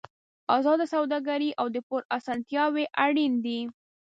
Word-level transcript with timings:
ازاده 0.57 0.85
سوداګري 0.93 1.49
او 1.59 1.67
د 1.75 1.77
پور 1.87 2.01
اسانتیاوې 2.17 2.85
اړین 3.05 3.33
دي. 3.45 3.59